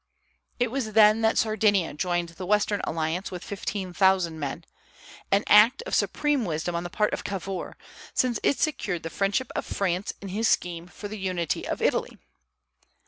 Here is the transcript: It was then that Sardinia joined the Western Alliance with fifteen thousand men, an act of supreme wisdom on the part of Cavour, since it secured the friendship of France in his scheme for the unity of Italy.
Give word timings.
It 0.59 0.71
was 0.71 0.93
then 0.93 1.21
that 1.21 1.37
Sardinia 1.37 1.93
joined 1.93 2.29
the 2.29 2.45
Western 2.47 2.81
Alliance 2.85 3.29
with 3.29 3.43
fifteen 3.43 3.93
thousand 3.93 4.39
men, 4.39 4.65
an 5.31 5.43
act 5.45 5.83
of 5.83 5.93
supreme 5.93 6.43
wisdom 6.43 6.73
on 6.73 6.81
the 6.83 6.89
part 6.89 7.13
of 7.13 7.23
Cavour, 7.23 7.77
since 8.11 8.39
it 8.41 8.57
secured 8.57 9.03
the 9.03 9.11
friendship 9.11 9.51
of 9.55 9.63
France 9.63 10.13
in 10.19 10.29
his 10.29 10.47
scheme 10.47 10.87
for 10.87 11.07
the 11.07 11.19
unity 11.19 11.67
of 11.67 11.83
Italy. 11.83 12.17